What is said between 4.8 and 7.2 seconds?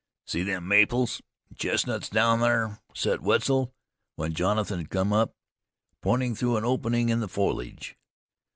come up, pointing through an opening in